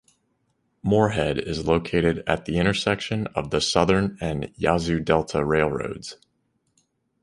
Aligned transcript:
Moorhead 0.81 1.37
is 1.37 1.67
located 1.67 2.23
at 2.25 2.45
the 2.45 2.57
intersection 2.57 3.27
of 3.35 3.51
the 3.51 3.61
Southern 3.61 4.17
and 4.19 4.51
Yazoo 4.57 4.99
Delta 4.99 5.45
railroads. 5.45 6.17